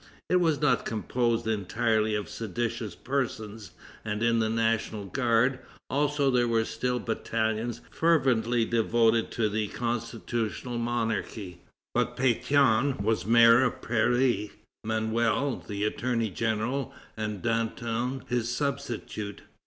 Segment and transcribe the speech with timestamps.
[0.31, 3.73] It was not composed entirely of seditious persons,
[4.03, 5.59] and in the National Guard,
[5.91, 11.61] also, there were still battalions fervently devoted to the constitutional monarchy.
[11.93, 14.49] But Pétion was mayor of Paris;
[14.83, 19.43] Manuel, the attorney general, and Danton his substitute.